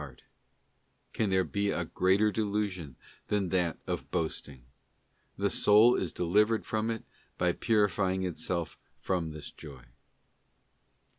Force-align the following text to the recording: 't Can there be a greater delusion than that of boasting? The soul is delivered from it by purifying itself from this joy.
't 0.01 0.23
Can 1.13 1.29
there 1.29 1.43
be 1.43 1.69
a 1.69 1.85
greater 1.85 2.31
delusion 2.31 2.95
than 3.27 3.49
that 3.49 3.77
of 3.85 4.09
boasting? 4.09 4.63
The 5.37 5.51
soul 5.51 5.93
is 5.95 6.11
delivered 6.11 6.65
from 6.65 6.89
it 6.89 7.03
by 7.37 7.51
purifying 7.51 8.23
itself 8.23 8.79
from 8.97 9.29
this 9.29 9.51
joy. 9.51 9.83